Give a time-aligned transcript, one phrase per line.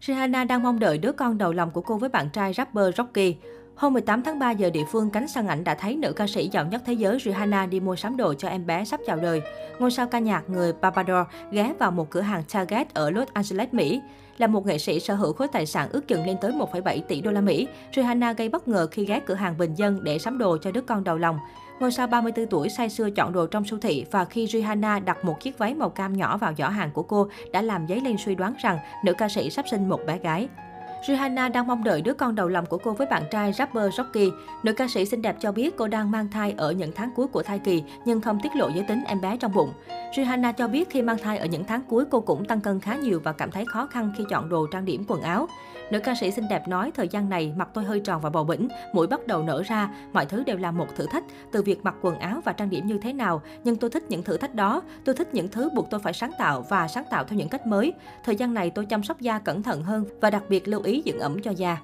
[0.00, 3.36] Rihanna đang mong đợi đứa con đầu lòng của cô với bạn trai rapper Rocky.
[3.78, 6.48] Hôm 18 tháng 3 giờ địa phương, cánh săn ảnh đã thấy nữ ca sĩ
[6.52, 9.42] giàu nhất thế giới Rihanna đi mua sắm đồ cho em bé sắp chào đời.
[9.78, 13.68] Ngôi sao ca nhạc người Barbador ghé vào một cửa hàng Target ở Los Angeles,
[13.72, 14.00] Mỹ.
[14.38, 17.20] Là một nghệ sĩ sở hữu khối tài sản ước chừng lên tới 1,7 tỷ
[17.20, 20.38] đô la Mỹ, Rihanna gây bất ngờ khi ghé cửa hàng bình dân để sắm
[20.38, 21.38] đồ cho đứa con đầu lòng.
[21.80, 25.24] Ngôi sao 34 tuổi say sưa chọn đồ trong siêu thị và khi Rihanna đặt
[25.24, 28.16] một chiếc váy màu cam nhỏ vào giỏ hàng của cô đã làm dấy lên
[28.24, 30.48] suy đoán rằng nữ ca sĩ sắp sinh một bé gái.
[31.06, 34.30] Rihanna đang mong đợi đứa con đầu lòng của cô với bạn trai rapper Rocky.
[34.62, 37.26] Nữ ca sĩ xinh đẹp cho biết cô đang mang thai ở những tháng cuối
[37.26, 39.72] của thai kỳ nhưng không tiết lộ giới tính em bé trong bụng.
[40.16, 42.96] Rihanna cho biết khi mang thai ở những tháng cuối cô cũng tăng cân khá
[42.96, 45.48] nhiều và cảm thấy khó khăn khi chọn đồ trang điểm quần áo.
[45.90, 48.44] Nữ ca sĩ xinh đẹp nói thời gian này mặt tôi hơi tròn và bầu
[48.44, 51.84] bĩnh, mũi bắt đầu nở ra, mọi thứ đều là một thử thách, từ việc
[51.84, 54.54] mặc quần áo và trang điểm như thế nào, nhưng tôi thích những thử thách
[54.54, 57.48] đó, tôi thích những thứ buộc tôi phải sáng tạo và sáng tạo theo những
[57.48, 57.92] cách mới.
[58.24, 60.87] Thời gian này tôi chăm sóc da cẩn thận hơn và đặc biệt lưu ý
[60.88, 61.82] ý dưỡng ẩm cho da.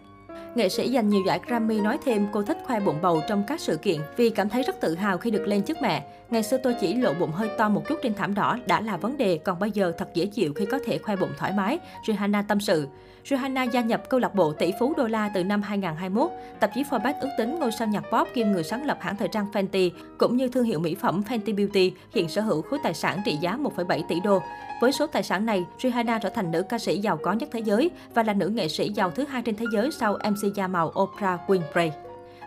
[0.55, 3.61] Nghệ sĩ giành nhiều giải Grammy nói thêm cô thích khoe bụng bầu trong các
[3.61, 6.07] sự kiện vì cảm thấy rất tự hào khi được lên chức mẹ.
[6.31, 8.97] Ngày xưa tôi chỉ lộ bụng hơi to một chút trên thảm đỏ đã là
[8.97, 11.79] vấn đề, còn bây giờ thật dễ chịu khi có thể khoe bụng thoải mái,
[12.07, 12.89] Rihanna tâm sự.
[13.25, 16.31] Rihanna gia nhập câu lạc bộ tỷ phú đô la từ năm 2021.
[16.61, 19.29] Tạp chí Forbes ước tính ngôi sao nhạc pop kiêm người sáng lập hãng thời
[19.29, 22.95] trang Fenty cũng như thương hiệu mỹ phẩm Fenty Beauty hiện sở hữu khối tài
[22.95, 24.43] sản trị giá 1,7 tỷ đô.
[24.81, 27.61] Với số tài sản này, Rihanna trở thành nữ ca sĩ giàu có nhất thế
[27.61, 30.67] giới và là nữ nghệ sĩ giàu thứ hai trên thế giới sau MC da
[30.67, 31.91] màu Oprah Winfrey.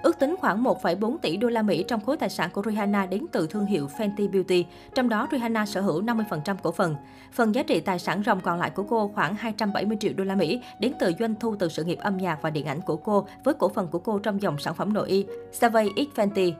[0.03, 3.25] Ước tính khoảng 1,4 tỷ đô la Mỹ trong khối tài sản của Rihanna đến
[3.31, 6.95] từ thương hiệu Fenty Beauty, trong đó Rihanna sở hữu 50% cổ phần.
[7.31, 10.35] Phần giá trị tài sản ròng còn lại của cô khoảng 270 triệu đô la
[10.35, 13.27] Mỹ đến từ doanh thu từ sự nghiệp âm nhạc và điện ảnh của cô
[13.43, 16.53] với cổ phần của cô trong dòng sản phẩm nội y Savvy X Fenty.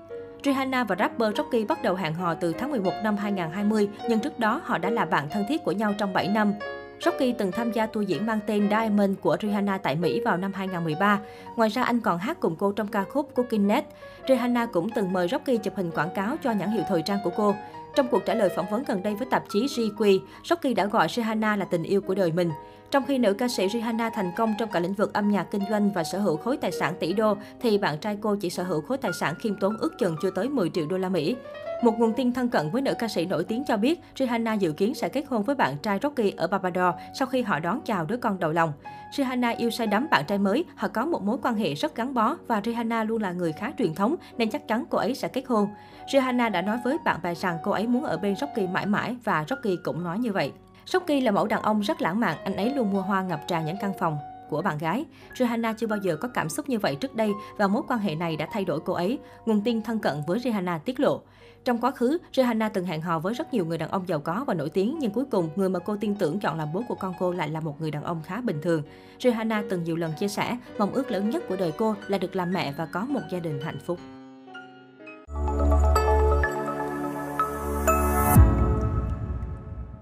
[0.43, 4.39] Rihanna và rapper Rocky bắt đầu hẹn hò từ tháng 11 năm 2020, nhưng trước
[4.39, 6.53] đó họ đã là bạn thân thiết của nhau trong 7 năm.
[7.01, 10.53] Rocky từng tham gia tour diễn mang tên Diamond của Rihanna tại Mỹ vào năm
[10.53, 11.19] 2013.
[11.55, 13.85] Ngoài ra, anh còn hát cùng cô trong ca khúc Cooking Net.
[14.27, 17.31] Rihanna cũng từng mời Rocky chụp hình quảng cáo cho nhãn hiệu thời trang của
[17.37, 17.55] cô.
[17.95, 21.07] Trong cuộc trả lời phỏng vấn gần đây với tạp chí GQ, Rocky đã gọi
[21.09, 22.51] Rihanna là tình yêu của đời mình.
[22.91, 25.63] Trong khi nữ ca sĩ Rihanna thành công trong cả lĩnh vực âm nhạc kinh
[25.69, 28.63] doanh và sở hữu khối tài sản tỷ đô, thì bạn trai cô chỉ sở
[28.63, 31.35] hữu khối tài sản khiêm tốn ước chừng chưa tới 10 triệu đô la Mỹ.
[31.81, 34.71] Một nguồn tin thân cận với nữ ca sĩ nổi tiếng cho biết, Rihanna dự
[34.71, 38.05] kiến sẽ kết hôn với bạn trai Rocky ở Barbados sau khi họ đón chào
[38.05, 38.73] đứa con đầu lòng.
[39.11, 42.13] Rihanna yêu say đắm bạn trai mới, họ có một mối quan hệ rất gắn
[42.13, 45.27] bó và Rihanna luôn là người khá truyền thống nên chắc chắn cô ấy sẽ
[45.27, 45.69] kết hôn.
[46.13, 49.15] Rihanna đã nói với bạn bè rằng cô ấy muốn ở bên Rocky mãi mãi
[49.23, 50.51] và Rocky cũng nói như vậy.
[50.85, 53.65] Rocky là mẫu đàn ông rất lãng mạn, anh ấy luôn mua hoa ngập tràn
[53.65, 54.17] những căn phòng
[54.49, 55.05] của bạn gái.
[55.39, 58.15] Rihanna chưa bao giờ có cảm xúc như vậy trước đây và mối quan hệ
[58.15, 61.21] này đã thay đổi cô ấy, nguồn tin thân cận với Rihanna tiết lộ.
[61.65, 64.43] Trong quá khứ, Rihanna từng hẹn hò với rất nhiều người đàn ông giàu có
[64.47, 66.95] và nổi tiếng, nhưng cuối cùng, người mà cô tin tưởng chọn làm bố của
[66.95, 68.83] con cô lại là một người đàn ông khá bình thường.
[69.19, 72.35] Rihanna từng nhiều lần chia sẻ, mong ước lớn nhất của đời cô là được
[72.35, 73.99] làm mẹ và có một gia đình hạnh phúc.